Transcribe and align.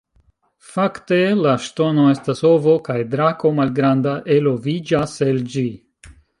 Fakte 0.69 1.19
la 1.41 1.51
ŝtono 1.65 2.07
estas 2.13 2.41
ovo 2.53 2.75
kaj 2.89 2.97
drako 3.13 3.53
malgranda 3.61 4.17
eloviĝas 4.39 5.17
el 5.31 5.43
ĝi. 5.57 5.69